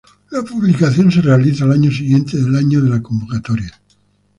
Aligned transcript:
La 0.31 0.41
publicación 0.41 1.11
se 1.11 1.21
realiza 1.21 1.63
al 1.63 1.73
año 1.73 1.91
siguiente 1.91 2.35
del 2.35 2.55
año 2.55 2.81
de 2.81 2.89
la 2.89 3.03
convocatoria. 3.03 3.71